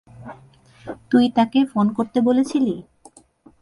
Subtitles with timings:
[1.11, 2.75] তুই তাকে ফোন করতে বলেছিলি?